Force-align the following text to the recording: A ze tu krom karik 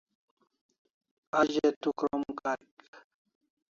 A 1.37 1.39
ze 1.51 1.67
tu 1.81 1.89
krom 1.99 2.23
karik 2.39 2.79